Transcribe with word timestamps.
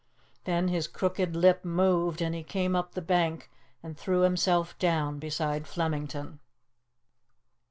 Then 0.45 0.69
his 0.69 0.87
crooked 0.87 1.35
lip 1.35 1.63
moved, 1.63 2.23
and 2.23 2.33
he 2.33 2.41
came 2.41 2.75
up 2.75 2.93
the 2.95 3.03
bank 3.03 3.51
and 3.83 3.95
threw 3.95 4.21
himself 4.21 4.75
down 4.79 5.19
beside 5.19 5.67
Flemington. 5.67 6.39